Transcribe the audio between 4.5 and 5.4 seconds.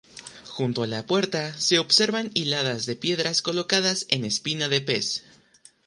de pez.